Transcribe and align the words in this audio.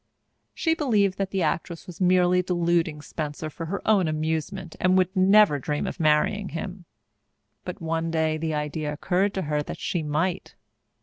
She 0.55 0.73
believed 0.73 1.19
that 1.19 1.29
the 1.29 1.43
actress 1.43 1.85
was 1.85 2.01
merely 2.01 2.41
deluding 2.41 3.03
Spencer 3.03 3.51
for 3.51 3.67
her 3.67 3.87
own 3.87 4.07
amusement 4.07 4.75
and 4.79 4.97
would 4.97 5.15
never 5.15 5.59
dream 5.59 5.85
of 5.85 5.99
marrying 5.99 6.49
him. 6.49 6.85
But 7.65 7.81
one 7.83 8.09
day 8.09 8.37
the 8.37 8.55
idea 8.55 8.91
occurred 8.91 9.35
to 9.35 9.43
her 9.43 9.61
that 9.61 9.77
she 9.77 10.01
might. 10.01 10.55